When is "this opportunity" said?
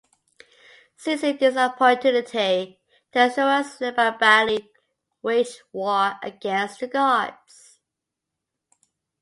1.37-2.79